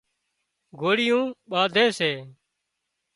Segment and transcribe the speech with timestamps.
[0.79, 2.11] گھوڙيون ٻانڌي سي